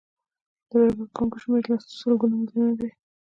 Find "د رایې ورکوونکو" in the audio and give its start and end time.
0.69-1.37